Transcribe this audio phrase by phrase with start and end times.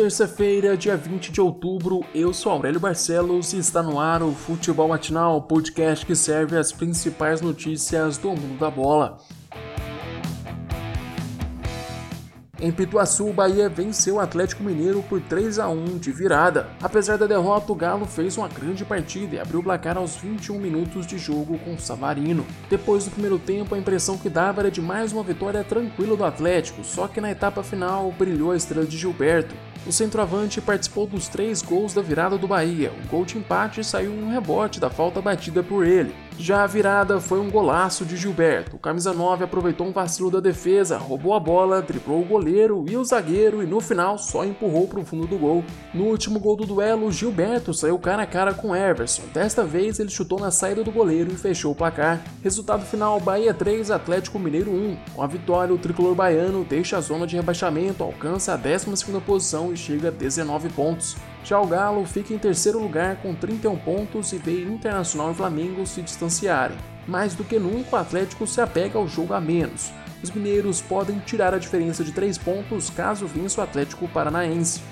[0.00, 4.86] Terça-feira, dia 20 de outubro, eu sou Aurélio Barcelos e está no ar o Futebol
[4.86, 9.18] Matinal, podcast que serve as principais notícias do mundo da bola.
[12.60, 16.68] Em Pituaçu, o Bahia venceu o Atlético Mineiro por 3 a 1 de virada.
[16.80, 20.60] Apesar da derrota, o Galo fez uma grande partida e abriu o placar aos 21
[20.60, 22.46] minutos de jogo com o Savarino.
[22.70, 26.24] Depois do primeiro tempo, a impressão que dava era de mais uma vitória tranquila do
[26.24, 29.54] Atlético, só que na etapa final brilhou a estrela de Gilberto.
[29.86, 32.92] O centroavante participou dos três gols da virada do Bahia.
[33.04, 36.14] O gol de empate saiu um rebote da falta batida por ele.
[36.38, 38.76] Já a virada foi um golaço de Gilberto.
[38.76, 42.96] O camisa 9 aproveitou um vacilo da defesa, roubou a bola, driblou o goleiro e
[42.96, 45.64] o zagueiro e no final só empurrou para o fundo do gol.
[45.92, 49.22] No último gol do duelo, Gilberto saiu cara a cara com Everson.
[49.34, 52.22] Desta vez ele chutou na saída do goleiro e fechou o placar.
[52.40, 54.96] Resultado final: Bahia 3, Atlético Mineiro 1.
[55.16, 58.86] Com a vitória, o tricolor baiano deixa a zona de rebaixamento, alcança a 12
[59.26, 61.16] posição e chega a 19 pontos.
[61.44, 65.86] Já o Galo fica em terceiro lugar com 31 pontos e vê Internacional e Flamengo
[65.86, 66.76] se distanciarem.
[67.06, 69.90] Mais do que nunca, o Atlético se apega ao jogo a menos.
[70.22, 74.82] Os mineiros podem tirar a diferença de 3 pontos caso vença o Atlético Paranaense.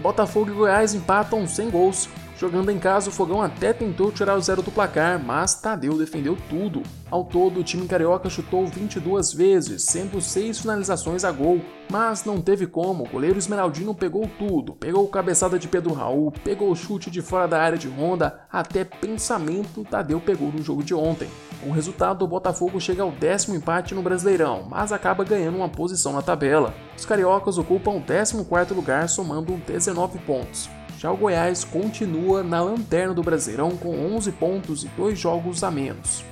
[0.00, 2.08] Botafogo e Goiás empatam sem gols.
[2.38, 6.36] Jogando em casa, o Fogão até tentou tirar o zero do placar, mas Tadeu defendeu
[6.50, 6.82] tudo.
[7.10, 12.42] Ao todo, o time carioca chutou 22 vezes, sendo 6 finalizações a gol, mas não
[12.42, 13.04] teve como.
[13.04, 17.48] O goleiro Esmeraldino pegou tudo: pegou cabeçada de Pedro Raul, pegou o chute de fora
[17.48, 21.28] da área de Honda, até pensamento Tadeu pegou no jogo de ontem.
[21.62, 25.70] Com o resultado, o Botafogo chega ao décimo empate no Brasileirão, mas acaba ganhando uma
[25.70, 26.74] posição na tabela.
[26.98, 30.68] Os cariocas ocupam o 14 lugar, somando 19 pontos.
[30.98, 35.70] Já o Goiás continua na lanterna do Brasileirão com 11 pontos e 2 jogos a
[35.70, 36.24] menos.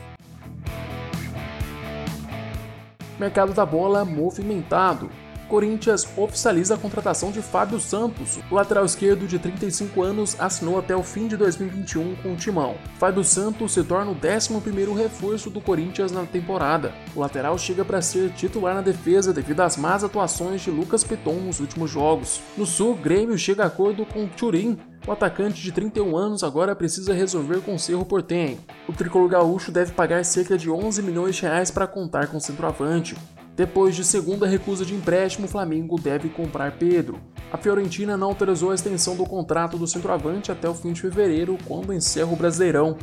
[3.19, 5.11] Mercado da bola movimentado.
[5.55, 8.41] Corinthians oficializa a contratação de Fábio Santos.
[8.50, 12.75] O lateral esquerdo de 35 anos assinou até o fim de 2021 com o Timão.
[12.98, 16.93] Fábio Santos se torna o 11º reforço do Corinthians na temporada.
[17.14, 21.34] O lateral chega para ser titular na defesa devido às más atuações de Lucas Piton
[21.34, 22.41] nos últimos jogos.
[22.59, 24.76] No Sul, Grêmio chega a acordo com Turim
[25.06, 28.59] o atacante de 31 anos agora precisa resolver com o Cerro Portenho.
[28.88, 32.41] O tricolor gaúcho deve pagar cerca de 11 milhões de reais para contar com o
[32.41, 33.14] centroavante.
[33.56, 37.20] Depois de segunda recusa de empréstimo, o Flamengo deve comprar Pedro.
[37.53, 41.56] A Fiorentina não autorizou a extensão do contrato do centroavante até o fim de fevereiro,
[41.64, 42.97] quando encerra o Brasileirão.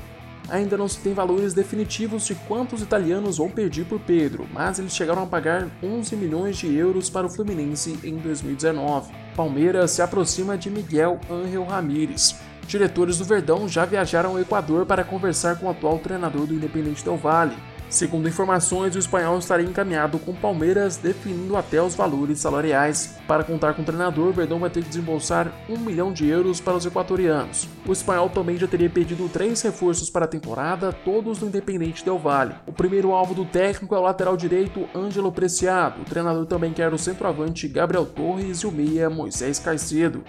[0.49, 4.93] Ainda não se tem valores definitivos de quantos italianos vão pedir por Pedro, mas eles
[4.93, 9.13] chegaram a pagar 11 milhões de euros para o Fluminense em 2019.
[9.33, 12.35] Palmeiras se aproxima de Miguel Ángel Ramírez.
[12.67, 17.05] Diretores do Verdão já viajaram ao Equador para conversar com o atual treinador do Independente
[17.05, 17.55] Del Valle.
[17.91, 23.17] Segundo informações, o espanhol estaria encaminhado com Palmeiras, definindo até os valores salariais.
[23.27, 26.77] Para contar com o treinador, Verdão vai ter que desembolsar um milhão de euros para
[26.77, 27.67] os equatorianos.
[27.85, 32.17] O espanhol também já teria pedido três reforços para a temporada, todos do Independente Del
[32.17, 32.55] Valle.
[32.65, 36.01] O primeiro alvo do técnico é o lateral direito Ângelo Preciado.
[36.01, 40.23] O treinador também quer o centroavante Gabriel Torres e o meia Moisés Caicedo.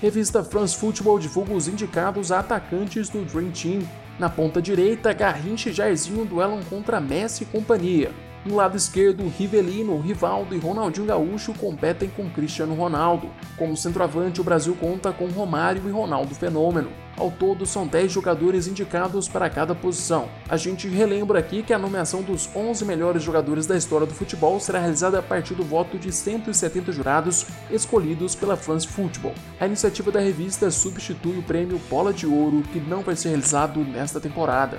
[0.00, 3.82] Revista France Football divulga os indicados a atacantes do Dream Team.
[4.20, 8.10] Na ponta direita, Garrincha e Jairzinho duelam contra Messi e companhia.
[8.42, 13.28] No lado esquerdo, Rivelino, Rivaldo e Ronaldinho Gaúcho competem com Cristiano Ronaldo.
[13.58, 16.90] Como centroavante, o Brasil conta com Romário e Ronaldo Fenômeno.
[17.18, 20.26] Ao todo, são 10 jogadores indicados para cada posição.
[20.48, 24.58] A gente relembra aqui que a nomeação dos 11 melhores jogadores da história do futebol
[24.58, 29.34] será realizada a partir do voto de 170 jurados escolhidos pela France Football.
[29.60, 33.80] A iniciativa da revista substitui o prêmio Bola de Ouro, que não vai ser realizado
[33.80, 34.78] nesta temporada.